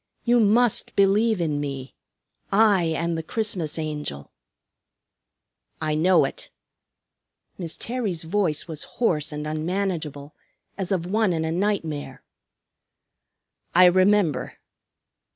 You 0.23 0.39
must 0.39 0.95
believe 0.95 1.39
in 1.39 1.59
me. 1.59 1.93
I 2.51 2.85
am 2.85 3.13
the 3.13 3.21
Christmas 3.21 3.77
Angel." 3.77 4.31
"I 5.79 5.93
know 5.93 6.25
it." 6.25 6.49
Miss 7.59 7.77
Terry's 7.77 8.23
voice 8.23 8.67
was 8.67 8.83
hoarse 8.97 9.31
and 9.31 9.45
unmanageable, 9.45 10.33
as 10.75 10.91
of 10.91 11.05
one 11.05 11.33
in 11.33 11.45
a 11.45 11.51
nightmare. 11.51 12.23
"I 13.75 13.85
remember." 13.85 14.55